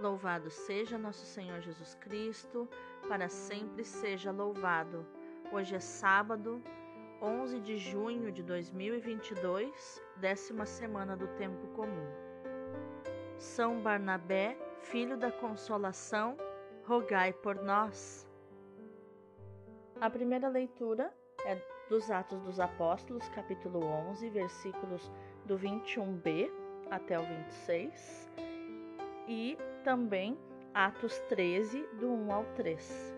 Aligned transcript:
Louvado 0.00 0.50
seja 0.50 0.98
nosso 0.98 1.24
Senhor 1.24 1.60
Jesus 1.60 1.94
Cristo, 1.94 2.68
para 3.08 3.28
sempre 3.28 3.84
seja 3.84 4.32
louvado. 4.32 5.06
Hoje 5.52 5.76
é 5.76 5.80
sábado, 5.80 6.60
11 7.22 7.60
de 7.60 7.76
junho 7.76 8.32
de 8.32 8.42
2022, 8.42 10.02
décima 10.16 10.66
semana 10.66 11.16
do 11.16 11.28
tempo 11.36 11.68
comum. 11.68 12.10
São 13.38 13.80
Barnabé, 13.80 14.58
filho 14.80 15.16
da 15.16 15.30
consolação, 15.30 16.36
rogai 16.84 17.32
por 17.32 17.54
nós. 17.62 18.26
A 20.00 20.10
primeira 20.10 20.48
leitura 20.48 21.14
é 21.46 21.54
dos 21.88 22.10
Atos 22.10 22.40
dos 22.42 22.58
Apóstolos, 22.58 23.28
capítulo 23.28 23.84
11, 23.84 24.28
versículos 24.30 25.08
do 25.44 25.56
21b 25.56 26.50
até 26.90 27.16
o 27.16 27.22
26, 27.22 28.28
e 29.28 29.56
também 29.84 30.36
Atos 30.72 31.20
13, 31.28 31.86
do 32.00 32.10
1 32.10 32.32
ao 32.32 32.44
3. 32.56 33.14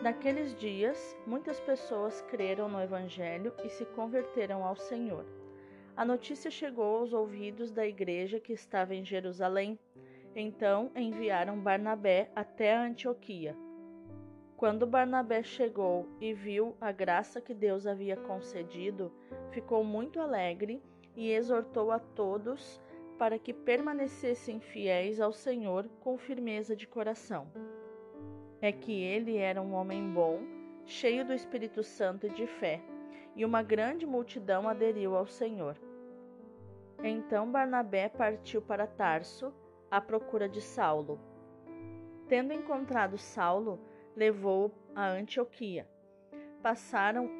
Naqueles 0.00 0.54
dias, 0.54 1.16
muitas 1.26 1.60
pessoas 1.60 2.22
creram 2.22 2.68
no 2.68 2.80
Evangelho 2.80 3.52
e 3.64 3.68
se 3.68 3.84
converteram 3.84 4.64
ao 4.64 4.76
Senhor. 4.76 5.26
A 5.96 6.04
notícia 6.04 6.50
chegou 6.50 6.98
aos 6.98 7.12
ouvidos 7.12 7.72
da 7.72 7.84
igreja 7.84 8.40
que 8.40 8.52
estava 8.52 8.94
em 8.94 9.04
Jerusalém. 9.04 9.78
Então 10.34 10.90
enviaram 10.96 11.60
Barnabé 11.60 12.30
até 12.34 12.74
Antioquia. 12.74 13.54
Quando 14.56 14.86
Barnabé 14.86 15.42
chegou 15.42 16.08
e 16.20 16.32
viu 16.32 16.76
a 16.80 16.92
graça 16.92 17.40
que 17.40 17.52
Deus 17.52 17.84
havia 17.84 18.16
concedido, 18.16 19.12
ficou 19.50 19.82
muito 19.82 20.20
alegre 20.20 20.80
e 21.16 21.30
exortou 21.32 21.90
a 21.90 21.98
todos 21.98 22.80
para 23.22 23.38
que 23.38 23.54
permanecessem 23.54 24.58
fiéis 24.58 25.20
ao 25.20 25.32
Senhor 25.32 25.88
com 26.00 26.18
firmeza 26.18 26.74
de 26.74 26.88
coração. 26.88 27.46
É 28.60 28.72
que 28.72 29.00
ele 29.00 29.36
era 29.36 29.62
um 29.62 29.74
homem 29.74 30.12
bom, 30.12 30.40
cheio 30.84 31.24
do 31.24 31.32
Espírito 31.32 31.84
Santo 31.84 32.26
e 32.26 32.30
de 32.30 32.48
fé, 32.48 32.82
e 33.36 33.44
uma 33.44 33.62
grande 33.62 34.04
multidão 34.04 34.68
aderiu 34.68 35.14
ao 35.14 35.24
Senhor. 35.24 35.78
Então 37.00 37.48
Barnabé 37.48 38.08
partiu 38.08 38.60
para 38.60 38.88
Tarso 38.88 39.54
à 39.88 40.00
procura 40.00 40.48
de 40.48 40.60
Saulo. 40.60 41.20
Tendo 42.26 42.52
encontrado 42.52 43.16
Saulo, 43.16 43.78
levou-o 44.16 44.72
a 44.96 45.06
Antioquia. 45.06 45.88
Passaram 46.60 47.30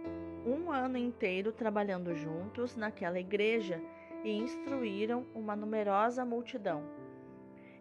um 0.46 0.70
ano 0.70 0.96
inteiro 0.96 1.50
trabalhando 1.50 2.14
juntos 2.14 2.76
naquela 2.76 3.18
igreja 3.18 3.82
e 4.24 4.30
instruíram 4.30 5.26
uma 5.34 5.56
numerosa 5.56 6.24
multidão. 6.24 6.82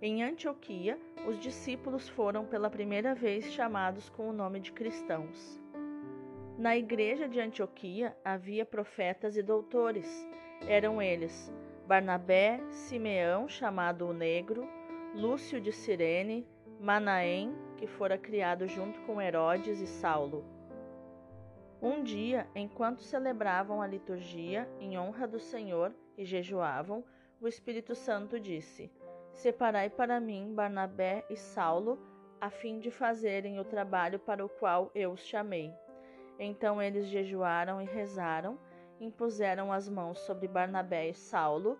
Em 0.01 0.23
Antioquia, 0.23 0.99
os 1.27 1.39
discípulos 1.39 2.09
foram 2.09 2.45
pela 2.45 2.69
primeira 2.69 3.13
vez 3.13 3.45
chamados 3.51 4.09
com 4.09 4.29
o 4.29 4.33
nome 4.33 4.59
de 4.59 4.71
cristãos. 4.71 5.59
Na 6.57 6.75
igreja 6.75 7.27
de 7.27 7.39
Antioquia 7.39 8.15
havia 8.23 8.65
profetas 8.65 9.37
e 9.37 9.43
doutores. 9.43 10.27
Eram 10.67 11.01
eles 11.01 11.51
Barnabé, 11.87 12.61
Simeão, 12.69 13.47
chamado 13.47 14.07
o 14.07 14.13
Negro, 14.13 14.67
Lúcio 15.13 15.59
de 15.59 15.71
Cirene, 15.71 16.47
Manaém, 16.79 17.53
que 17.77 17.85
fora 17.85 18.17
criado 18.17 18.67
junto 18.67 18.99
com 19.01 19.21
Herodes 19.21 19.81
e 19.81 19.87
Saulo. 19.87 20.45
Um 21.81 22.03
dia, 22.03 22.47
enquanto 22.55 23.01
celebravam 23.01 23.81
a 23.81 23.87
liturgia 23.87 24.69
em 24.79 24.97
honra 24.97 25.27
do 25.27 25.39
Senhor 25.39 25.93
e 26.21 26.25
jejuavam, 26.25 27.03
o 27.39 27.47
Espírito 27.47 27.95
Santo 27.95 28.39
disse: 28.39 28.91
Separai 29.33 29.89
para 29.89 30.19
mim 30.19 30.53
Barnabé 30.53 31.25
e 31.29 31.35
Saulo, 31.35 31.99
a 32.39 32.49
fim 32.49 32.79
de 32.79 32.91
fazerem 32.91 33.59
o 33.59 33.65
trabalho 33.65 34.19
para 34.19 34.45
o 34.45 34.49
qual 34.49 34.91
eu 34.93 35.11
os 35.11 35.21
chamei. 35.21 35.73
Então 36.39 36.81
eles 36.81 37.07
jejuaram 37.07 37.81
e 37.81 37.85
rezaram, 37.85 38.59
impuseram 38.99 39.71
as 39.71 39.89
mãos 39.89 40.19
sobre 40.19 40.47
Barnabé 40.47 41.09
e 41.09 41.13
Saulo 41.13 41.79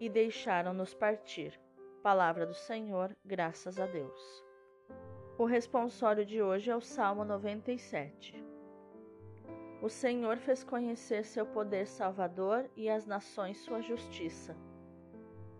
e 0.00 0.08
deixaram-nos 0.08 0.94
partir. 0.94 1.58
Palavra 2.02 2.46
do 2.46 2.54
Senhor, 2.54 3.14
graças 3.24 3.78
a 3.78 3.86
Deus. 3.86 4.44
O 5.38 5.44
responsório 5.44 6.24
de 6.24 6.42
hoje 6.42 6.70
é 6.70 6.76
o 6.76 6.80
Salmo 6.80 7.24
97. 7.24 8.53
O 9.84 9.88
Senhor 9.90 10.38
fez 10.38 10.64
conhecer 10.64 11.26
seu 11.26 11.44
poder 11.44 11.86
salvador 11.86 12.64
e 12.74 12.88
às 12.88 13.04
nações 13.04 13.58
sua 13.58 13.82
justiça. 13.82 14.56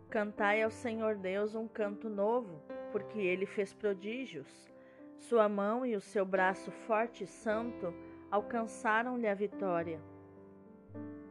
Cantai 0.08 0.62
ao 0.62 0.70
Senhor 0.70 1.16
Deus 1.16 1.54
um 1.54 1.68
canto 1.68 2.08
novo, 2.08 2.62
porque 2.90 3.18
ele 3.18 3.44
fez 3.44 3.74
prodígios. 3.74 4.72
Sua 5.18 5.46
mão 5.46 5.84
e 5.84 5.94
o 5.94 6.00
seu 6.00 6.24
braço 6.24 6.70
forte 6.70 7.24
e 7.24 7.26
santo 7.26 7.92
alcançaram-lhe 8.30 9.28
a 9.28 9.34
vitória. 9.34 10.00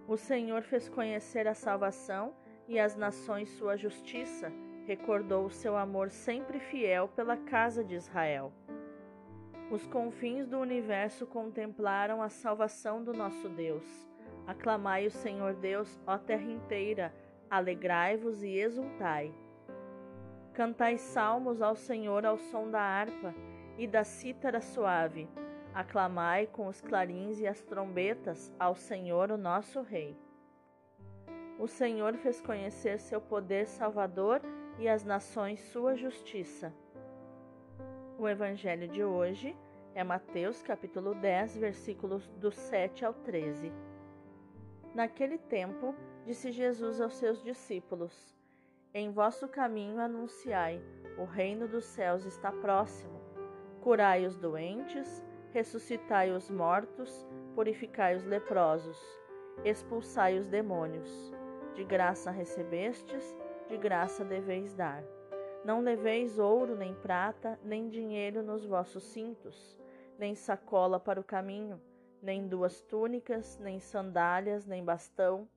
O 0.07 0.15
Senhor 0.15 0.61
fez 0.61 0.87
conhecer 0.87 1.47
a 1.47 1.55
salvação 1.55 2.35
e 2.67 2.79
às 2.79 2.95
nações 2.95 3.49
sua 3.57 3.75
justiça 3.75 4.53
recordou 4.85 5.47
o 5.47 5.49
seu 5.49 5.75
amor 5.75 6.11
sempre 6.11 6.59
fiel 6.59 7.07
pela 7.07 7.37
casa 7.37 7.83
de 7.83 7.95
Israel. 7.95 8.53
Os 9.73 9.87
confins 9.87 10.45
do 10.45 10.59
universo 10.59 11.25
contemplaram 11.25 12.21
a 12.21 12.29
salvação 12.29 13.03
do 13.03 13.11
nosso 13.11 13.49
Deus. 13.49 13.83
Aclamai 14.45 15.07
o 15.07 15.09
Senhor 15.09 15.55
Deus, 15.55 15.99
ó 16.05 16.15
terra 16.15 16.43
inteira, 16.43 17.11
alegrai-vos 17.49 18.43
e 18.43 18.49
exultai. 18.49 19.33
Cantai 20.53 20.99
salmos 20.99 21.59
ao 21.59 21.75
Senhor 21.75 22.23
ao 22.23 22.37
som 22.37 22.69
da 22.69 22.81
harpa 22.81 23.33
e 23.75 23.87
da 23.87 24.03
cítara 24.03 24.61
suave. 24.61 25.27
Aclamai 25.73 26.45
com 26.45 26.67
os 26.67 26.79
clarins 26.79 27.39
e 27.39 27.47
as 27.47 27.59
trombetas 27.63 28.53
ao 28.59 28.75
Senhor, 28.75 29.31
o 29.31 29.37
nosso 29.39 29.81
Rei. 29.81 30.15
O 31.57 31.67
Senhor 31.67 32.13
fez 32.17 32.39
conhecer 32.39 32.99
seu 32.99 33.19
poder 33.19 33.65
salvador 33.65 34.39
e 34.77 34.87
as 34.87 35.03
nações 35.03 35.59
sua 35.61 35.95
justiça. 35.95 36.71
O 38.19 38.29
evangelho 38.29 38.87
de 38.87 39.03
hoje 39.03 39.57
é 39.95 40.03
Mateus 40.03 40.63
capítulo 40.63 41.13
10, 41.13 41.57
versículos 41.57 42.27
do 42.39 42.51
7 42.51 43.05
ao 43.05 43.13
13. 43.13 43.71
Naquele 44.93 45.37
tempo, 45.37 45.93
disse 46.25 46.51
Jesus 46.51 46.99
aos 46.99 47.13
seus 47.13 47.43
discípulos: 47.43 48.35
Em 48.93 49.11
vosso 49.11 49.47
caminho 49.47 49.99
anunciai: 49.99 50.81
o 51.17 51.25
reino 51.25 51.67
dos 51.67 51.85
céus 51.85 52.25
está 52.25 52.51
próximo. 52.51 53.21
Curai 53.81 54.25
os 54.25 54.35
doentes, 54.35 55.23
ressuscitai 55.51 56.31
os 56.31 56.49
mortos, 56.49 57.27
purificai 57.53 58.15
os 58.15 58.25
leprosos, 58.25 58.99
expulsai 59.63 60.39
os 60.39 60.47
demônios. 60.47 61.31
De 61.75 61.83
graça 61.83 62.31
recebestes, 62.31 63.35
de 63.67 63.77
graça 63.77 64.23
deveis 64.23 64.73
dar. 64.73 65.03
Não 65.63 65.81
leveis 65.81 66.39
ouro, 66.39 66.75
nem 66.75 66.93
prata, 66.95 67.59
nem 67.63 67.89
dinheiro 67.89 68.43
nos 68.43 68.65
vossos 68.65 69.03
cintos, 69.03 69.77
nem 70.17 70.35
sacola 70.35 70.99
para 70.99 71.19
o 71.19 71.23
caminho, 71.23 71.81
nem 72.21 72.47
duas 72.47 72.81
túnicas, 72.81 73.57
nem 73.59 73.79
sandálias, 73.79 74.65
nem 74.65 74.83
bastão, 74.83 75.47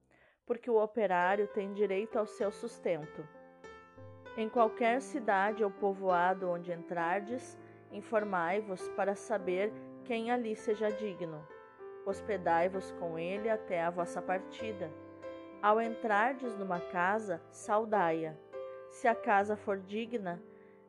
porque 0.44 0.70
o 0.70 0.82
operário 0.82 1.46
tem 1.48 1.72
direito 1.72 2.18
ao 2.18 2.26
seu 2.26 2.50
sustento. 2.50 3.26
Em 4.36 4.48
qualquer 4.48 5.00
cidade 5.00 5.64
ou 5.64 5.70
povoado 5.70 6.50
onde 6.50 6.72
entrardes, 6.72 7.58
informai-vos 7.90 8.88
para 8.90 9.14
saber 9.14 9.72
quem 10.04 10.30
ali 10.30 10.54
seja 10.54 10.90
digno. 10.90 11.46
Hospedai-vos 12.04 12.92
com 12.92 13.18
ele 13.18 13.48
até 13.48 13.82
a 13.82 13.90
vossa 13.90 14.20
partida. 14.20 14.90
Ao 15.62 15.80
entrardes 15.80 16.54
numa 16.56 16.78
casa, 16.78 17.40
saudai-a. 17.50 18.34
Se 18.90 19.08
a 19.08 19.14
casa 19.14 19.56
for 19.56 19.78
digna, 19.78 20.40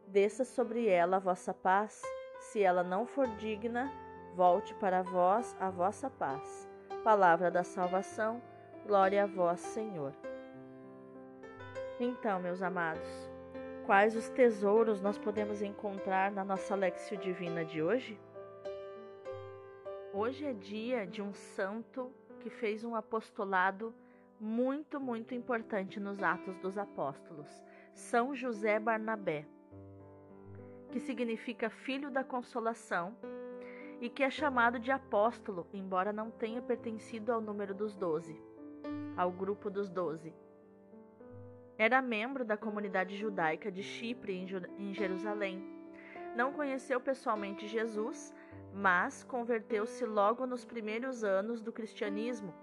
desça 0.05 0.43
sobre 0.43 0.87
ela 0.87 1.17
a 1.17 1.19
vossa 1.19 1.53
paz. 1.53 2.01
Se 2.39 2.61
ela 2.61 2.83
não 2.83 3.05
for 3.05 3.27
digna, 3.35 3.91
volte 4.35 4.73
para 4.75 5.01
vós 5.01 5.55
a 5.59 5.69
vossa 5.69 6.09
paz. 6.09 6.69
Palavra 7.03 7.49
da 7.49 7.63
salvação, 7.63 8.41
glória 8.85 9.23
a 9.23 9.27
vós, 9.27 9.59
Senhor. 9.59 10.13
Então, 11.99 12.39
meus 12.39 12.61
amados, 12.61 13.07
quais 13.85 14.15
os 14.15 14.29
tesouros 14.29 15.01
nós 15.01 15.17
podemos 15.17 15.61
encontrar 15.61 16.31
na 16.31 16.45
nossa 16.45 16.75
Lexio 16.75 17.17
Divina 17.17 17.65
de 17.65 17.81
hoje? 17.81 18.19
Hoje 20.13 20.45
é 20.45 20.53
dia 20.53 21.07
de 21.07 21.21
um 21.21 21.33
santo 21.33 22.11
que 22.39 22.49
fez 22.49 22.83
um 22.83 22.95
apostolado 22.95 23.93
muito, 24.39 24.99
muito 24.99 25.33
importante 25.33 25.99
nos 25.99 26.21
Atos 26.21 26.57
dos 26.59 26.77
Apóstolos, 26.77 27.63
São 27.93 28.35
José 28.35 28.79
Barnabé, 28.79 29.45
que 30.91 30.99
significa 30.99 31.69
filho 31.69 32.09
da 32.09 32.23
consolação 32.23 33.15
e 33.99 34.09
que 34.09 34.23
é 34.23 34.29
chamado 34.29 34.79
de 34.79 34.91
apóstolo, 34.91 35.67
embora 35.73 36.13
não 36.13 36.29
tenha 36.29 36.61
pertencido 36.61 37.31
ao 37.31 37.41
número 37.41 37.73
dos 37.73 37.95
doze, 37.95 38.39
ao 39.15 39.31
grupo 39.31 39.69
dos 39.69 39.89
doze. 39.89 40.33
Era 41.77 42.01
membro 42.01 42.43
da 42.43 42.57
comunidade 42.57 43.15
judaica 43.15 43.71
de 43.71 43.83
Chipre, 43.83 44.33
em 44.77 44.93
Jerusalém. 44.93 45.63
Não 46.35 46.51
conheceu 46.51 46.99
pessoalmente 46.99 47.67
Jesus, 47.67 48.33
mas 48.73 49.23
converteu-se 49.23 50.05
logo 50.05 50.45
nos 50.45 50.65
primeiros 50.65 51.23
anos 51.23 51.61
do 51.61 51.71
cristianismo 51.71 52.53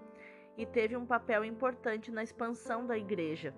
e 0.57 0.65
teve 0.65 0.95
um 0.95 1.05
papel 1.05 1.43
importante 1.43 2.11
na 2.11 2.23
expansão 2.23 2.85
da 2.85 2.97
igreja. 2.97 3.53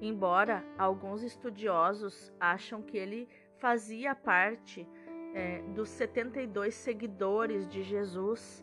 Embora 0.00 0.64
alguns 0.76 1.22
estudiosos 1.22 2.32
acham 2.40 2.82
que 2.82 2.96
ele 2.96 3.28
fazia 3.62 4.12
parte 4.12 4.88
é, 5.34 5.62
dos 5.68 5.88
72 5.90 6.74
seguidores 6.74 7.68
de 7.68 7.84
Jesus 7.84 8.60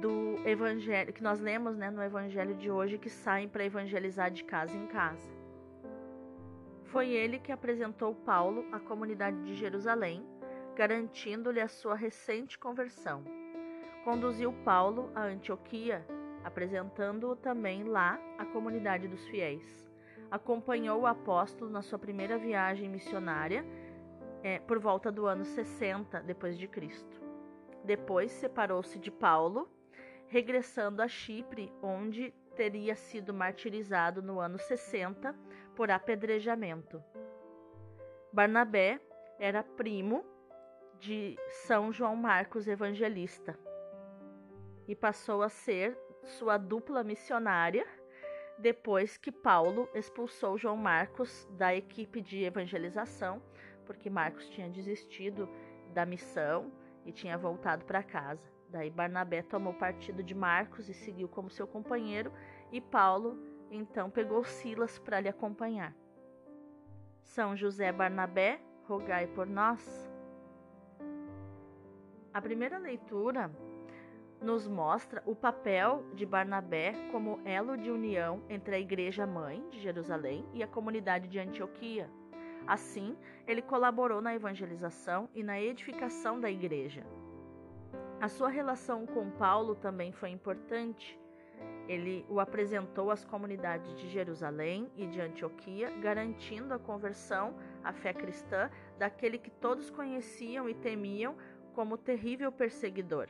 do 0.00 0.38
evangelho 0.48 1.12
que 1.12 1.22
nós 1.22 1.38
lemos 1.38 1.76
né, 1.76 1.90
no 1.90 2.02
evangelho 2.02 2.54
de 2.54 2.70
hoje 2.70 2.96
que 2.96 3.10
saem 3.10 3.46
para 3.46 3.62
evangelizar 3.62 4.30
de 4.30 4.42
casa 4.42 4.74
em 4.74 4.86
casa. 4.86 5.30
Foi 6.84 7.10
ele 7.10 7.38
que 7.38 7.52
apresentou 7.52 8.14
Paulo 8.14 8.64
à 8.72 8.80
comunidade 8.80 9.44
de 9.44 9.54
Jerusalém, 9.54 10.26
garantindo-lhe 10.74 11.60
a 11.60 11.68
sua 11.68 11.94
recente 11.94 12.58
conversão. 12.58 13.22
Conduziu 14.02 14.50
Paulo 14.64 15.10
a 15.14 15.24
Antioquia, 15.24 16.06
apresentando-o 16.42 17.36
também 17.36 17.84
lá 17.84 18.18
à 18.38 18.46
comunidade 18.46 19.06
dos 19.06 19.28
fiéis. 19.28 19.86
Acompanhou 20.30 21.02
o 21.02 21.06
apóstolo 21.06 21.70
na 21.70 21.82
sua 21.82 21.98
primeira 21.98 22.38
viagem 22.38 22.88
missionária 22.88 23.62
é, 24.42 24.58
por 24.58 24.78
volta 24.78 25.10
do 25.10 25.26
ano 25.26 25.44
60 25.44 26.20
depois 26.22 26.58
de 26.58 26.66
Cristo. 26.66 27.20
Depois 27.84 28.30
separou-se 28.32 28.98
de 28.98 29.10
Paulo, 29.10 29.68
regressando 30.28 31.02
a 31.02 31.08
Chipre, 31.08 31.72
onde 31.82 32.32
teria 32.54 32.94
sido 32.94 33.32
martirizado 33.32 34.22
no 34.22 34.38
ano 34.38 34.58
60 34.58 35.34
por 35.74 35.90
apedrejamento. 35.90 37.02
Barnabé 38.32 39.00
era 39.38 39.62
primo 39.62 40.24
de 40.98 41.36
São 41.66 41.92
João 41.92 42.14
Marcos 42.14 42.68
Evangelista 42.68 43.58
e 44.86 44.94
passou 44.94 45.42
a 45.42 45.48
ser 45.48 45.96
sua 46.22 46.58
dupla 46.58 47.02
missionária 47.02 47.86
depois 48.58 49.16
que 49.16 49.32
Paulo 49.32 49.88
expulsou 49.94 50.58
João 50.58 50.76
Marcos 50.76 51.48
da 51.52 51.74
equipe 51.74 52.20
de 52.20 52.44
evangelização 52.44 53.42
porque 53.80 54.10
Marcos 54.10 54.48
tinha 54.48 54.68
desistido 54.68 55.48
da 55.92 56.06
missão 56.06 56.70
e 57.04 57.12
tinha 57.12 57.36
voltado 57.36 57.84
para 57.84 58.02
casa. 58.02 58.50
Daí 58.68 58.90
Barnabé 58.90 59.42
tomou 59.42 59.74
partido 59.74 60.22
de 60.22 60.34
Marcos 60.34 60.88
e 60.88 60.94
seguiu 60.94 61.28
como 61.28 61.50
seu 61.50 61.66
companheiro, 61.66 62.32
e 62.70 62.80
Paulo 62.80 63.36
então 63.70 64.10
pegou 64.10 64.44
Silas 64.44 64.98
para 64.98 65.20
lhe 65.20 65.28
acompanhar. 65.28 65.94
São 67.22 67.56
José 67.56 67.92
Barnabé, 67.92 68.60
rogai 68.86 69.26
por 69.26 69.46
nós. 69.46 70.10
A 72.32 72.40
primeira 72.40 72.78
leitura 72.78 73.50
nos 74.40 74.66
mostra 74.66 75.22
o 75.26 75.34
papel 75.34 76.04
de 76.14 76.24
Barnabé 76.24 76.94
como 77.12 77.40
elo 77.44 77.76
de 77.76 77.90
união 77.90 78.42
entre 78.48 78.74
a 78.74 78.78
Igreja 78.78 79.26
Mãe 79.26 79.68
de 79.68 79.80
Jerusalém 79.80 80.46
e 80.54 80.62
a 80.62 80.66
comunidade 80.66 81.28
de 81.28 81.38
Antioquia. 81.38 82.10
Assim, 82.66 83.16
ele 83.46 83.62
colaborou 83.62 84.20
na 84.20 84.34
evangelização 84.34 85.28
e 85.34 85.42
na 85.42 85.60
edificação 85.60 86.40
da 86.40 86.50
igreja. 86.50 87.04
A 88.20 88.28
sua 88.28 88.48
relação 88.48 89.06
com 89.06 89.30
Paulo 89.30 89.74
também 89.74 90.12
foi 90.12 90.30
importante. 90.30 91.18
Ele 91.88 92.24
o 92.28 92.38
apresentou 92.38 93.10
às 93.10 93.24
comunidades 93.24 93.94
de 93.94 94.08
Jerusalém 94.08 94.90
e 94.96 95.06
de 95.06 95.20
Antioquia, 95.20 95.90
garantindo 95.98 96.72
a 96.72 96.78
conversão 96.78 97.54
à 97.82 97.92
fé 97.92 98.12
cristã 98.12 98.70
daquele 98.98 99.38
que 99.38 99.50
todos 99.50 99.90
conheciam 99.90 100.68
e 100.68 100.74
temiam 100.74 101.34
como 101.74 101.96
terrível 101.96 102.52
perseguidor. 102.52 103.28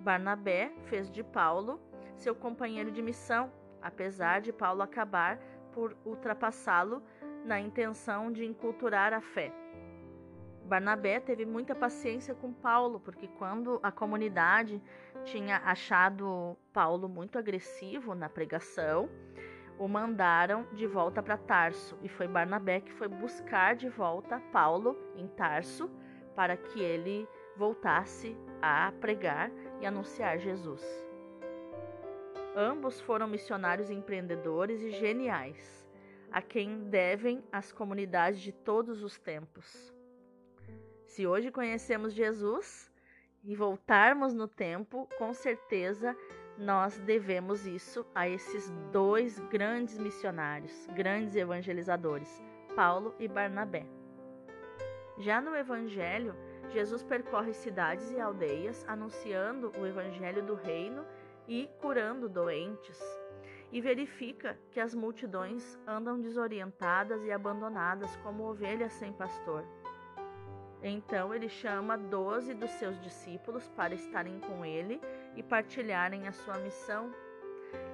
Barnabé 0.00 0.72
fez 0.84 1.10
de 1.10 1.22
Paulo 1.22 1.80
seu 2.16 2.34
companheiro 2.34 2.90
de 2.90 3.02
missão, 3.02 3.52
apesar 3.82 4.40
de 4.40 4.52
Paulo 4.52 4.82
acabar 4.82 5.38
por 5.72 5.96
ultrapassá-lo 6.04 7.02
na 7.44 7.60
intenção 7.60 8.32
de 8.32 8.44
enculturar 8.44 9.12
a 9.12 9.20
fé. 9.20 9.52
Barnabé 10.64 11.20
teve 11.20 11.44
muita 11.44 11.74
paciência 11.74 12.34
com 12.34 12.52
Paulo, 12.52 12.98
porque 12.98 13.28
quando 13.28 13.78
a 13.82 13.92
comunidade 13.92 14.82
tinha 15.24 15.58
achado 15.58 16.56
Paulo 16.72 17.06
muito 17.06 17.38
agressivo 17.38 18.14
na 18.14 18.30
pregação, 18.30 19.10
o 19.78 19.86
mandaram 19.86 20.66
de 20.72 20.86
volta 20.86 21.22
para 21.22 21.36
Tarso 21.36 21.98
e 22.02 22.08
foi 22.08 22.26
Barnabé 22.26 22.80
que 22.80 22.92
foi 22.92 23.08
buscar 23.08 23.76
de 23.76 23.88
volta 23.88 24.40
Paulo 24.52 24.96
em 25.16 25.26
Tarso 25.28 25.90
para 26.34 26.56
que 26.56 26.80
ele 26.80 27.28
voltasse 27.56 28.36
a 28.62 28.92
pregar 29.00 29.50
e 29.80 29.86
anunciar 29.86 30.38
Jesus. 30.38 30.82
Ambos 32.56 33.00
foram 33.00 33.26
missionários 33.26 33.90
empreendedores 33.90 34.80
e 34.80 34.90
geniais 34.90 35.83
a 36.34 36.42
quem 36.42 36.80
devem 36.90 37.44
as 37.52 37.70
comunidades 37.70 38.40
de 38.40 38.50
todos 38.50 39.04
os 39.04 39.16
tempos. 39.20 39.94
Se 41.06 41.28
hoje 41.28 41.52
conhecemos 41.52 42.12
Jesus 42.12 42.90
e 43.44 43.54
voltarmos 43.54 44.34
no 44.34 44.48
tempo, 44.48 45.08
com 45.16 45.32
certeza 45.32 46.16
nós 46.58 46.98
devemos 46.98 47.64
isso 47.68 48.04
a 48.12 48.28
esses 48.28 48.68
dois 48.90 49.38
grandes 49.48 49.96
missionários, 49.96 50.88
grandes 50.88 51.36
evangelizadores, 51.36 52.42
Paulo 52.74 53.14
e 53.20 53.28
Barnabé. 53.28 53.86
Já 55.18 55.40
no 55.40 55.54
Evangelho, 55.54 56.34
Jesus 56.70 57.04
percorre 57.04 57.54
cidades 57.54 58.10
e 58.10 58.18
aldeias 58.18 58.84
anunciando 58.88 59.70
o 59.78 59.86
Evangelho 59.86 60.44
do 60.44 60.56
Reino 60.56 61.06
e 61.46 61.70
curando 61.80 62.28
doentes, 62.28 63.00
e 63.74 63.80
verifica 63.80 64.56
que 64.70 64.78
as 64.78 64.94
multidões 64.94 65.76
andam 65.84 66.20
desorientadas 66.20 67.24
e 67.24 67.32
abandonadas 67.32 68.14
como 68.18 68.44
ovelhas 68.44 68.92
sem 68.92 69.12
pastor. 69.12 69.64
Então 70.80 71.34
ele 71.34 71.48
chama 71.48 71.98
doze 71.98 72.54
dos 72.54 72.70
seus 72.70 73.00
discípulos 73.02 73.66
para 73.70 73.92
estarem 73.92 74.38
com 74.38 74.64
ele 74.64 75.00
e 75.34 75.42
partilharem 75.42 76.28
a 76.28 76.32
sua 76.32 76.56
missão. 76.58 77.12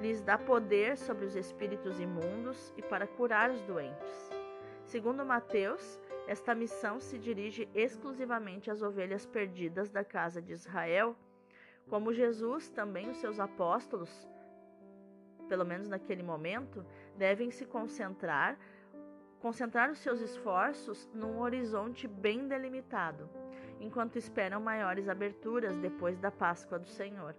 Lhes 0.02 0.20
dá 0.20 0.36
poder 0.36 0.98
sobre 0.98 1.24
os 1.24 1.34
espíritos 1.34 1.98
imundos 1.98 2.74
e 2.76 2.82
para 2.82 3.06
curar 3.06 3.48
os 3.50 3.62
doentes. 3.62 4.30
Segundo 4.84 5.24
Mateus, 5.24 5.98
esta 6.26 6.54
missão 6.54 7.00
se 7.00 7.16
dirige 7.16 7.66
exclusivamente 7.74 8.70
às 8.70 8.82
ovelhas 8.82 9.24
perdidas 9.24 9.88
da 9.88 10.04
casa 10.04 10.42
de 10.42 10.52
Israel. 10.52 11.16
Como 11.88 12.12
Jesus, 12.12 12.68
também 12.68 13.08
os 13.08 13.16
seus 13.16 13.40
apóstolos 13.40 14.28
pelo 15.50 15.64
menos 15.64 15.88
naquele 15.88 16.22
momento, 16.22 16.86
devem 17.16 17.50
se 17.50 17.66
concentrar, 17.66 18.56
concentrar 19.40 19.90
os 19.90 19.98
seus 19.98 20.20
esforços 20.20 21.10
num 21.12 21.40
horizonte 21.40 22.06
bem 22.06 22.46
delimitado, 22.46 23.28
enquanto 23.80 24.16
esperam 24.16 24.60
maiores 24.60 25.08
aberturas 25.08 25.76
depois 25.78 26.16
da 26.20 26.30
Páscoa 26.30 26.78
do 26.78 26.86
Senhor. 26.86 27.34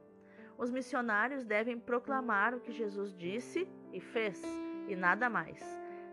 Os 0.57 0.69
missionários 0.69 1.45
devem 1.45 1.79
proclamar 1.79 2.53
o 2.53 2.59
que 2.59 2.73
Jesus 2.73 3.15
disse 3.15 3.65
e 3.93 4.01
fez, 4.01 4.43
e 4.89 4.95
nada 4.95 5.29
mais. 5.29 5.63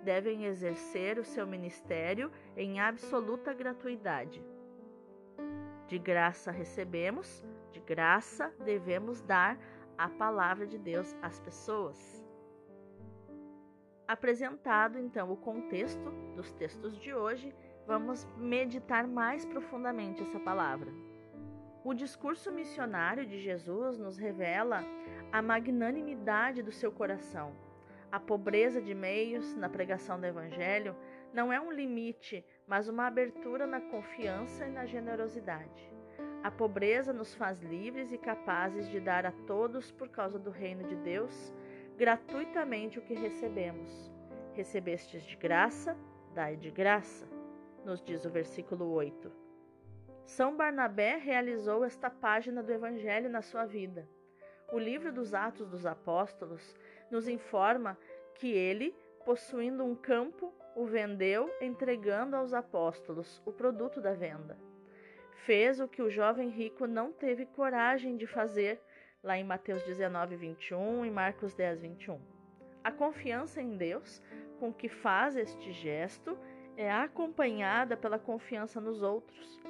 Devem 0.04 0.44
exercer 0.44 1.18
o 1.18 1.24
seu 1.24 1.48
ministério 1.48 2.30
em 2.56 2.78
absoluta 2.78 3.52
gratuidade. 3.52 4.40
De 5.88 5.98
graça 5.98 6.52
recebemos, 6.52 7.44
de 7.72 7.80
graça 7.80 8.54
devemos 8.64 9.20
dar 9.20 9.58
a 9.98 10.08
palavra 10.08 10.66
de 10.66 10.78
Deus 10.78 11.14
às 11.20 11.40
pessoas. 11.40 12.24
Apresentado 14.06 14.98
então 14.98 15.30
o 15.30 15.36
contexto 15.36 16.10
dos 16.34 16.52
textos 16.52 16.96
de 16.98 17.12
hoje, 17.12 17.54
vamos 17.86 18.24
meditar 18.36 19.06
mais 19.06 19.44
profundamente 19.44 20.22
essa 20.22 20.38
palavra. 20.38 20.90
O 21.84 21.92
discurso 21.92 22.52
missionário 22.52 23.26
de 23.26 23.38
Jesus 23.38 23.98
nos 23.98 24.16
revela 24.16 24.84
a 25.32 25.42
magnanimidade 25.42 26.62
do 26.62 26.72
seu 26.72 26.92
coração. 26.92 27.54
A 28.10 28.18
pobreza 28.18 28.80
de 28.80 28.94
meios 28.94 29.54
na 29.54 29.68
pregação 29.68 30.18
do 30.18 30.26
Evangelho 30.26 30.96
não 31.32 31.52
é 31.52 31.60
um 31.60 31.70
limite, 31.70 32.44
mas 32.66 32.88
uma 32.88 33.06
abertura 33.06 33.66
na 33.66 33.80
confiança 33.80 34.66
e 34.66 34.70
na 34.70 34.86
generosidade. 34.86 35.97
A 36.42 36.50
pobreza 36.50 37.12
nos 37.12 37.35
faz 37.35 37.61
livres 37.61 38.12
e 38.12 38.18
capazes 38.18 38.88
de 38.88 39.00
dar 39.00 39.26
a 39.26 39.33
todos, 39.47 39.90
por 39.90 40.09
causa 40.09 40.38
do 40.38 40.50
reino 40.50 40.85
de 40.85 40.95
Deus, 40.97 41.52
gratuitamente 41.97 42.99
o 42.99 43.02
que 43.02 43.14
recebemos. 43.14 44.11
Recebestes 44.54 45.25
de 45.25 45.37
graça, 45.37 45.97
dai 46.35 46.57
de 46.57 46.71
graça, 46.71 47.26
nos 47.85 48.00
diz 48.00 48.25
o 48.25 48.30
versículo 48.30 48.88
8. 48.92 49.33
São 50.25 50.57
Barnabé 50.57 51.16
realizou 51.16 51.85
esta 51.85 52.09
página 52.09 52.62
do 52.62 52.73
Evangelho 52.73 53.28
na 53.28 53.42
sua 53.42 53.64
vida. 53.64 54.09
O 54.71 54.78
livro 54.78 55.12
dos 55.12 55.35
Atos 55.35 55.66
dos 55.66 55.87
Apóstolos 55.87 56.76
nos 57.11 57.26
informa 57.26 57.99
que 58.35 58.52
ele, 58.52 58.95
possuindo 59.25 59.85
um 59.85 59.95
campo, 59.95 60.52
o 60.76 60.87
vendeu, 60.87 61.50
entregando 61.61 62.37
aos 62.37 62.54
apóstolos 62.54 63.42
o 63.45 63.52
produto 63.52 64.00
da 64.00 64.12
venda. 64.12 64.67
Fez 65.45 65.80
o 65.80 65.88
que 65.88 66.02
o 66.02 66.11
jovem 66.11 66.49
rico 66.49 66.87
não 66.87 67.12
teve 67.12 67.47
coragem 67.47 68.16
de 68.16 68.26
fazer, 68.26 68.80
lá 69.23 69.38
em 69.38 69.45
Mateus 69.45 69.83
19, 69.85 70.37
21 70.37 71.07
e 71.07 71.11
Marcos 71.11 71.54
10, 71.54 71.80
21. 71.80 72.21
A 72.85 72.92
confiança 72.92 73.61
em 73.61 73.76
Deus 73.76 74.23
com 74.59 74.73
que 74.73 74.88
faz 74.88 75.37
este 75.37 75.73
gesto 75.73 76.38
é 76.76 76.90
acompanhada 76.90 77.97
pela 77.97 78.18
confiança 78.18 78.80
nos 78.80 79.02
outros. 79.02 79.61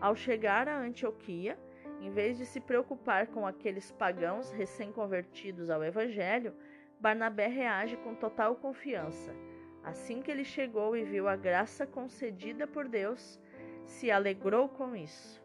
Ao 0.00 0.14
chegar 0.14 0.68
a 0.68 0.78
Antioquia, 0.78 1.58
em 2.00 2.10
vez 2.10 2.38
de 2.38 2.46
se 2.46 2.60
preocupar 2.60 3.26
com 3.28 3.46
aqueles 3.46 3.90
pagãos 3.92 4.50
recém-convertidos 4.50 5.70
ao 5.70 5.84
Evangelho, 5.84 6.54
Barnabé 7.00 7.46
reage 7.46 7.96
com 7.98 8.14
total 8.14 8.56
confiança. 8.56 9.34
Assim 9.82 10.20
que 10.20 10.30
ele 10.30 10.44
chegou 10.44 10.96
e 10.96 11.04
viu 11.04 11.28
a 11.28 11.36
graça 11.36 11.86
concedida 11.86 12.66
por 12.66 12.88
Deus, 12.88 13.40
se 13.88 14.10
alegrou 14.10 14.68
com 14.68 14.94
isso. 14.94 15.42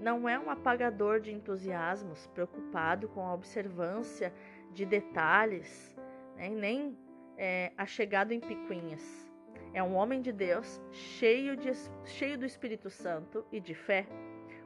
Não 0.00 0.28
é 0.28 0.38
um 0.38 0.48
apagador 0.48 1.20
de 1.20 1.32
entusiasmos, 1.32 2.28
preocupado 2.28 3.08
com 3.08 3.26
a 3.26 3.34
observância 3.34 4.32
de 4.72 4.86
detalhes, 4.86 5.98
né, 6.36 6.48
nem 6.48 6.96
é, 7.36 7.72
achegado 7.76 8.32
em 8.32 8.38
picuinhas. 8.38 9.28
É 9.74 9.82
um 9.82 9.96
homem 9.96 10.22
de 10.22 10.32
Deus, 10.32 10.80
cheio, 10.92 11.56
de, 11.56 11.72
cheio 12.04 12.38
do 12.38 12.46
Espírito 12.46 12.88
Santo 12.88 13.44
e 13.50 13.58
de 13.60 13.74
fé, 13.74 14.06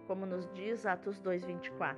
como 0.07 0.27
nos 0.27 0.47
diz 0.53 0.85
Atos 0.85 1.21
2,24, 1.21 1.97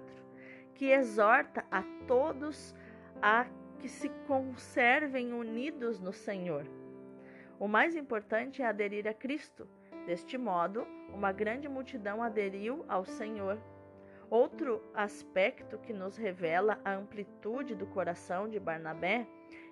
que 0.74 0.86
exorta 0.86 1.64
a 1.70 1.82
todos 2.06 2.74
a 3.20 3.46
que 3.80 3.88
se 3.88 4.08
conservem 4.28 5.32
unidos 5.32 5.98
no 5.98 6.12
Senhor. 6.12 6.64
O 7.64 7.66
mais 7.66 7.96
importante 7.96 8.60
é 8.60 8.66
aderir 8.66 9.08
a 9.08 9.14
Cristo. 9.14 9.66
Deste 10.04 10.36
modo, 10.36 10.86
uma 11.08 11.32
grande 11.32 11.66
multidão 11.66 12.22
aderiu 12.22 12.84
ao 12.86 13.06
Senhor. 13.06 13.58
Outro 14.28 14.84
aspecto 14.92 15.78
que 15.78 15.90
nos 15.90 16.18
revela 16.18 16.78
a 16.84 16.92
amplitude 16.92 17.74
do 17.74 17.86
coração 17.86 18.50
de 18.50 18.60
Barnabé 18.60 19.26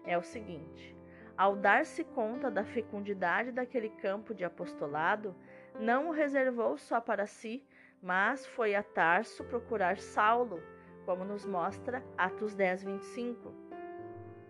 é 0.07 0.17
o 0.17 0.23
seguinte: 0.23 0.97
ao 1.37 1.55
dar-se 1.55 2.03
conta 2.03 2.51
da 2.51 2.65
fecundidade 2.65 3.53
daquele 3.53 3.91
campo 3.91 4.33
de 4.33 4.43
apostolado, 4.43 5.37
não 5.79 6.09
o 6.09 6.13
reservou 6.13 6.79
só 6.79 6.99
para 6.99 7.27
si, 7.27 7.63
mas 8.03 8.47
foi 8.47 8.75
a 8.75 8.83
Tarso 8.83 9.45
procurar 9.45 9.99
Saulo, 9.99 10.63
como 11.05 11.27
nos 11.27 11.45
mostra 11.45 12.03
Atos 12.17 12.55
10, 12.55 12.85
25. 12.85 13.62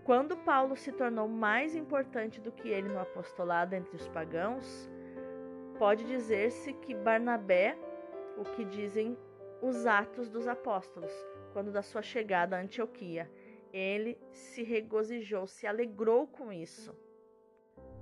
Quando 0.04 0.37
Paulo 0.37 0.76
se 0.76 0.90
tornou 0.90 1.28
mais 1.28 1.76
importante 1.76 2.40
do 2.40 2.50
que 2.50 2.68
ele 2.68 2.88
no 2.88 2.99
apostolado 2.99 3.75
entre 3.75 3.94
os 3.94 4.09
pagãos, 4.09 4.90
pode 5.78 6.04
dizer-se 6.04 6.73
que 6.73 6.92
Barnabé, 6.92 7.78
o 8.37 8.44
que 8.44 8.64
dizem 8.64 9.16
os 9.61 9.87
Atos 9.87 10.28
dos 10.28 10.49
Apóstolos, 10.49 11.12
quando 11.52 11.71
da 11.71 11.82
sua 11.82 12.02
chegada 12.02 12.56
a 12.56 12.61
Antioquia, 12.61 13.30
ele 13.73 14.18
se 14.32 14.64
regozijou, 14.64 15.47
se 15.47 15.68
alegrou 15.68 16.26
com 16.26 16.52
isso. 16.52 16.92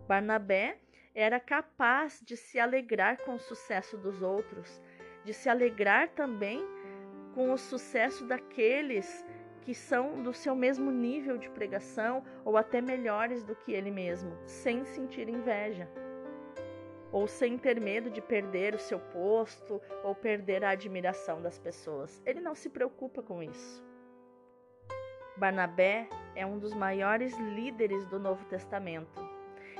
Barnabé 0.08 0.78
era 1.14 1.38
capaz 1.38 2.20
de 2.24 2.34
se 2.34 2.58
alegrar 2.58 3.18
com 3.18 3.34
o 3.34 3.38
sucesso 3.38 3.98
dos 3.98 4.22
outros, 4.22 4.80
de 5.22 5.34
se 5.34 5.50
alegrar 5.50 6.08
também 6.08 6.66
com 7.34 7.52
o 7.52 7.58
sucesso 7.58 8.26
daqueles 8.26 9.24
que 9.62 9.74
são 9.74 10.22
do 10.22 10.32
seu 10.32 10.54
mesmo 10.54 10.90
nível 10.90 11.36
de 11.36 11.48
pregação 11.50 12.22
ou 12.44 12.56
até 12.56 12.80
melhores 12.80 13.42
do 13.42 13.54
que 13.54 13.72
ele 13.72 13.90
mesmo, 13.90 14.36
sem 14.46 14.84
sentir 14.84 15.28
inveja. 15.28 15.88
Ou 17.12 17.26
sem 17.26 17.58
ter 17.58 17.80
medo 17.80 18.08
de 18.08 18.20
perder 18.20 18.74
o 18.74 18.78
seu 18.78 18.98
posto 18.98 19.80
ou 20.04 20.14
perder 20.14 20.64
a 20.64 20.70
admiração 20.70 21.42
das 21.42 21.58
pessoas. 21.58 22.22
Ele 22.24 22.40
não 22.40 22.54
se 22.54 22.68
preocupa 22.68 23.22
com 23.22 23.42
isso. 23.42 23.84
Barnabé 25.36 26.08
é 26.34 26.44
um 26.44 26.58
dos 26.58 26.74
maiores 26.74 27.36
líderes 27.38 28.04
do 28.06 28.18
Novo 28.18 28.44
Testamento. 28.44 29.20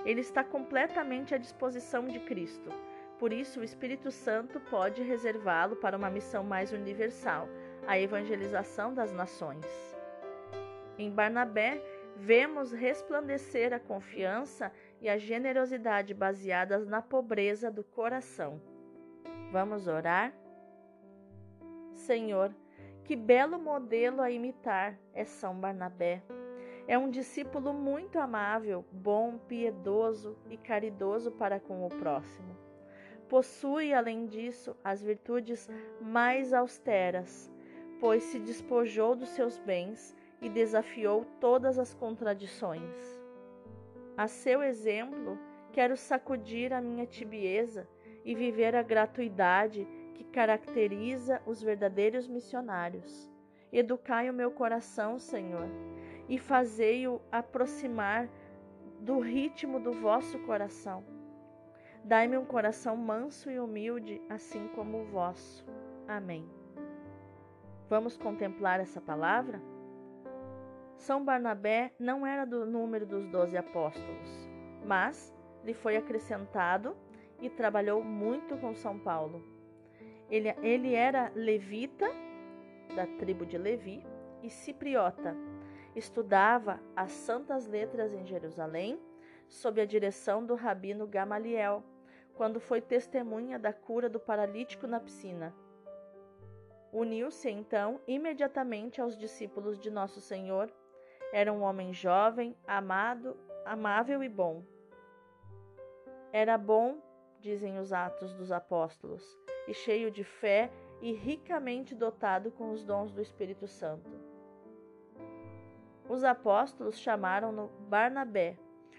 Ele 0.04 0.20
está 0.20 0.42
completamente 0.42 1.34
à 1.34 1.38
disposição 1.38 2.06
de 2.06 2.18
Cristo. 2.20 2.70
Por 3.18 3.32
isso, 3.32 3.60
o 3.60 3.64
Espírito 3.64 4.10
Santo 4.10 4.58
pode 4.58 5.02
reservá-lo 5.02 5.76
para 5.76 5.96
uma 5.96 6.08
missão 6.08 6.42
mais 6.42 6.72
universal, 6.72 7.46
a 7.90 7.98
evangelização 7.98 8.94
das 8.94 9.12
nações. 9.12 9.66
Em 10.96 11.10
Barnabé, 11.10 11.82
vemos 12.14 12.70
resplandecer 12.70 13.72
a 13.72 13.80
confiança 13.80 14.70
e 15.00 15.08
a 15.08 15.18
generosidade 15.18 16.14
baseadas 16.14 16.86
na 16.86 17.02
pobreza 17.02 17.68
do 17.68 17.82
coração. 17.82 18.62
Vamos 19.50 19.88
orar? 19.88 20.32
Senhor, 21.92 22.54
que 23.02 23.16
belo 23.16 23.58
modelo 23.58 24.22
a 24.22 24.30
imitar 24.30 24.96
é 25.12 25.24
São 25.24 25.58
Barnabé. 25.58 26.22
É 26.86 26.96
um 26.96 27.10
discípulo 27.10 27.74
muito 27.74 28.20
amável, 28.20 28.84
bom, 28.92 29.36
piedoso 29.36 30.38
e 30.48 30.56
caridoso 30.56 31.32
para 31.32 31.58
com 31.58 31.84
o 31.84 31.88
próximo. 31.88 32.56
Possui, 33.28 33.92
além 33.92 34.26
disso, 34.26 34.76
as 34.84 35.02
virtudes 35.02 35.68
mais 36.00 36.52
austeras, 36.52 37.49
pois 38.00 38.22
se 38.24 38.38
despojou 38.38 39.14
dos 39.14 39.28
seus 39.28 39.58
bens 39.58 40.16
e 40.40 40.48
desafiou 40.48 41.26
todas 41.38 41.78
as 41.78 41.92
contradições. 41.92 43.20
A 44.16 44.26
seu 44.26 44.62
exemplo, 44.62 45.38
quero 45.72 45.96
sacudir 45.96 46.72
a 46.72 46.80
minha 46.80 47.06
tibieza 47.06 47.86
e 48.24 48.34
viver 48.34 48.74
a 48.74 48.82
gratuidade 48.82 49.86
que 50.14 50.24
caracteriza 50.24 51.40
os 51.46 51.62
verdadeiros 51.62 52.26
missionários. 52.26 53.30
Educai 53.72 54.28
o 54.28 54.34
meu 54.34 54.50
coração, 54.50 55.18
Senhor, 55.18 55.68
e 56.28 56.38
fazei-o 56.38 57.20
aproximar 57.30 58.28
do 59.00 59.20
ritmo 59.20 59.78
do 59.78 59.92
vosso 59.92 60.38
coração. 60.40 61.04
Dai-me 62.04 62.36
um 62.36 62.44
coração 62.44 62.96
manso 62.96 63.50
e 63.50 63.60
humilde, 63.60 64.20
assim 64.28 64.68
como 64.68 65.02
o 65.02 65.04
vosso. 65.04 65.64
Amém. 66.08 66.59
Vamos 67.90 68.16
contemplar 68.16 68.78
essa 68.78 69.00
palavra? 69.00 69.60
São 70.96 71.24
Barnabé 71.24 71.92
não 71.98 72.24
era 72.24 72.44
do 72.44 72.64
número 72.64 73.04
dos 73.04 73.26
doze 73.26 73.56
apóstolos, 73.56 74.48
mas 74.86 75.34
lhe 75.64 75.74
foi 75.74 75.96
acrescentado 75.96 76.96
e 77.40 77.50
trabalhou 77.50 78.04
muito 78.04 78.56
com 78.58 78.76
São 78.76 78.96
Paulo. 78.96 79.42
Ele, 80.30 80.54
ele 80.62 80.94
era 80.94 81.32
levita, 81.34 82.08
da 82.94 83.08
tribo 83.18 83.44
de 83.44 83.58
Levi, 83.58 84.06
e 84.40 84.48
cipriota. 84.48 85.36
Estudava 85.96 86.78
as 86.94 87.10
santas 87.10 87.66
letras 87.66 88.14
em 88.14 88.24
Jerusalém, 88.24 89.00
sob 89.48 89.80
a 89.80 89.84
direção 89.84 90.46
do 90.46 90.54
rabino 90.54 91.08
Gamaliel, 91.08 91.82
quando 92.36 92.60
foi 92.60 92.80
testemunha 92.80 93.58
da 93.58 93.72
cura 93.72 94.08
do 94.08 94.20
paralítico 94.20 94.86
na 94.86 95.00
piscina. 95.00 95.52
Uniu-se 96.92 97.48
então 97.48 98.00
imediatamente 98.06 99.00
aos 99.00 99.16
discípulos 99.16 99.78
de 99.78 99.90
Nosso 99.90 100.20
Senhor. 100.20 100.72
Era 101.32 101.52
um 101.52 101.62
homem 101.62 101.92
jovem, 101.92 102.56
amado, 102.66 103.36
amável 103.64 104.22
e 104.22 104.28
bom. 104.28 104.64
Era 106.32 106.58
bom, 106.58 107.00
dizem 107.40 107.78
os 107.78 107.92
Atos 107.92 108.32
dos 108.34 108.50
Apóstolos, 108.50 109.38
e 109.68 109.74
cheio 109.74 110.10
de 110.10 110.24
fé 110.24 110.70
e 111.00 111.12
ricamente 111.12 111.94
dotado 111.94 112.50
com 112.50 112.70
os 112.72 112.84
dons 112.84 113.12
do 113.12 113.20
Espírito 113.20 113.66
Santo. 113.66 114.10
Os 116.08 116.24
apóstolos 116.24 116.98
chamaram-no 116.98 117.68
Barnabé, 117.88 118.58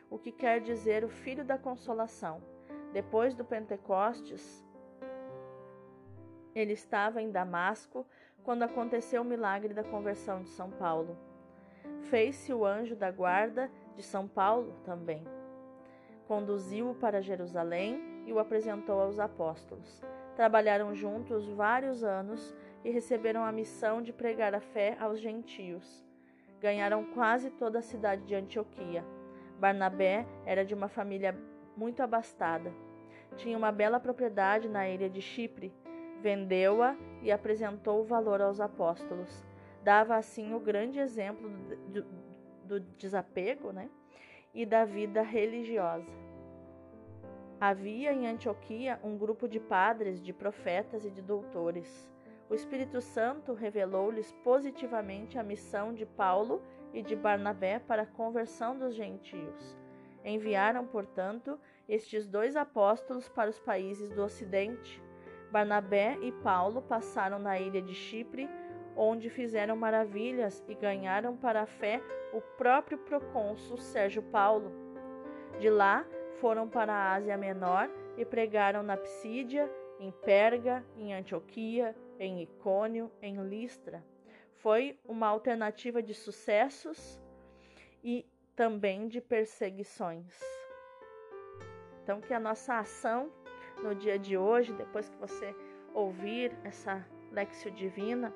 o 0.09 0.17
que 0.17 0.31
quer 0.31 0.61
dizer 0.61 1.03
o 1.03 1.09
filho 1.09 1.43
da 1.43 1.57
consolação. 1.57 2.41
Depois 2.93 3.35
do 3.35 3.43
Pentecostes, 3.43 4.65
ele 6.55 6.73
estava 6.73 7.21
em 7.21 7.31
Damasco 7.31 8.05
quando 8.43 8.63
aconteceu 8.63 9.21
o 9.21 9.25
milagre 9.25 9.73
da 9.73 9.83
conversão 9.83 10.41
de 10.41 10.49
São 10.49 10.69
Paulo. 10.69 11.17
Fez-se 12.03 12.53
o 12.53 12.65
anjo 12.65 12.95
da 12.95 13.11
guarda 13.11 13.71
de 13.95 14.03
São 14.03 14.27
Paulo 14.27 14.75
também. 14.83 15.23
Conduziu-o 16.27 16.95
para 16.95 17.21
Jerusalém 17.21 18.23
e 18.25 18.33
o 18.33 18.39
apresentou 18.39 18.99
aos 18.99 19.19
apóstolos. 19.19 20.01
Trabalharam 20.35 20.95
juntos 20.95 21.47
vários 21.49 22.03
anos 22.03 22.55
e 22.83 22.89
receberam 22.89 23.43
a 23.43 23.51
missão 23.51 24.01
de 24.01 24.13
pregar 24.13 24.55
a 24.55 24.61
fé 24.61 24.97
aos 24.99 25.19
gentios. 25.19 26.03
Ganharam 26.59 27.03
quase 27.13 27.49
toda 27.51 27.79
a 27.79 27.81
cidade 27.81 28.23
de 28.23 28.35
Antioquia. 28.35 29.03
Barnabé 29.59 30.25
era 30.45 30.65
de 30.65 30.73
uma 30.73 30.87
família 30.87 31.37
muito 31.75 32.01
abastada. 32.01 32.73
Tinha 33.35 33.57
uma 33.57 33.71
bela 33.71 33.99
propriedade 33.99 34.67
na 34.67 34.87
ilha 34.87 35.09
de 35.09 35.21
Chipre. 35.21 35.73
Vendeu-a 36.21 36.95
e 37.21 37.31
apresentou 37.31 38.01
o 38.01 38.05
valor 38.05 38.41
aos 38.41 38.59
apóstolos. 38.59 39.43
Dava 39.83 40.15
assim 40.15 40.53
o 40.53 40.59
grande 40.59 40.99
exemplo 40.99 41.49
do 42.63 42.79
desapego 42.79 43.71
né, 43.71 43.89
e 44.53 44.65
da 44.65 44.85
vida 44.85 45.21
religiosa. 45.21 46.11
Havia 47.59 48.13
em 48.13 48.27
Antioquia 48.27 48.99
um 49.03 49.17
grupo 49.17 49.47
de 49.47 49.59
padres, 49.59 50.21
de 50.21 50.31
profetas 50.31 51.05
e 51.05 51.11
de 51.11 51.21
doutores. 51.21 52.09
O 52.49 52.53
Espírito 52.53 53.01
Santo 53.01 53.53
revelou-lhes 53.53 54.31
positivamente 54.43 55.37
a 55.37 55.43
missão 55.43 55.93
de 55.93 56.05
Paulo 56.05 56.61
e 56.93 57.01
de 57.01 57.15
Barnabé 57.15 57.79
para 57.79 58.03
a 58.03 58.07
conversão 58.07 58.77
dos 58.77 58.93
gentios. 58.93 59.77
Enviaram, 60.23 60.85
portanto, 60.85 61.59
estes 61.87 62.27
dois 62.27 62.55
apóstolos 62.55 63.27
para 63.29 63.49
os 63.49 63.59
países 63.59 64.09
do 64.11 64.23
Ocidente. 64.23 65.01
Barnabé 65.51 66.17
e 66.21 66.31
Paulo 66.31 66.81
passaram 66.81 67.37
na 67.37 67.59
ilha 67.59 67.81
de 67.81 67.93
Chipre, 67.93 68.49
onde 68.95 69.29
fizeram 69.29 69.75
maravilhas 69.75 70.63
e 70.67 70.73
ganharam 70.73 71.35
para 71.35 71.63
a 71.63 71.65
fé 71.65 72.01
o 72.33 72.39
próprio 72.39 72.97
procônsul 72.97 73.77
Sérgio 73.77 74.23
Paulo. 74.23 74.71
De 75.59 75.69
lá 75.69 76.05
foram 76.39 76.69
para 76.69 76.93
a 76.93 77.13
Ásia 77.13 77.37
Menor 77.37 77.89
e 78.17 78.23
pregaram 78.23 78.81
na 78.81 78.95
Psídia, 78.95 79.69
em 79.99 80.11
Perga, 80.11 80.83
em 80.97 81.13
Antioquia, 81.13 81.95
em 82.17 82.41
Icônio, 82.41 83.11
em 83.21 83.41
Listra. 83.43 84.03
Foi 84.55 84.97
uma 85.05 85.27
alternativa 85.27 86.01
de 86.01 86.13
sucessos 86.13 87.19
e 88.03 88.25
também 88.55 89.07
de 89.07 89.19
perseguições. 89.19 90.39
Então, 92.03 92.21
que 92.21 92.33
a 92.33 92.39
nossa 92.39 92.77
ação 92.79 93.31
no 93.83 93.95
dia 93.95 94.17
de 94.17 94.37
hoje, 94.37 94.73
depois 94.73 95.09
que 95.09 95.17
você 95.17 95.55
ouvir 95.93 96.55
essa 96.63 97.05
Lexio 97.31 97.71
Divina, 97.71 98.33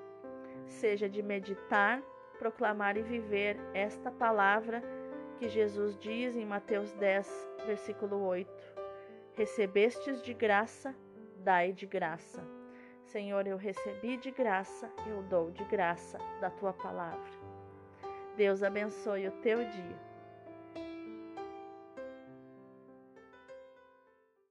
seja 0.66 1.10
de 1.10 1.22
meditar, 1.22 2.02
proclamar 2.40 2.98
e 2.98 3.04
viver 3.04 3.58
esta 3.74 4.12
palavra 4.12 4.82
que 5.38 5.50
Jesus 5.50 5.98
diz 5.98 6.36
em 6.36 6.46
Mateus 6.46 6.94
10, 6.94 7.50
versículo 7.66 8.22
8: 8.24 8.50
Recebestes 9.34 10.22
de 10.22 10.34
graça, 10.34 10.96
dai 11.38 11.74
de 11.74 11.86
graça. 11.86 12.44
Senhor, 13.04 13.46
eu 13.46 13.58
recebi 13.58 14.18
de 14.18 14.32
graça, 14.32 14.90
eu 15.08 15.22
dou 15.24 15.52
de 15.52 15.64
graça 15.66 16.18
da 16.42 16.50
tua 16.50 16.74
palavra. 16.74 17.32
Deus 18.36 18.64
abençoe 18.64 19.28
o 19.28 19.32
teu 19.42 19.60
dia. 19.60 20.15